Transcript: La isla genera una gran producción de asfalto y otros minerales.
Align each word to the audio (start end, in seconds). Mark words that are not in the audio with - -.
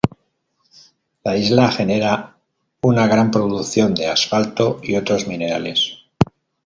La 1.23 1.35
isla 1.41 1.69
genera 1.71 2.35
una 2.81 3.05
gran 3.05 3.29
producción 3.29 3.93
de 3.93 4.07
asfalto 4.07 4.79
y 4.81 4.95
otros 4.95 5.27
minerales. 5.27 5.99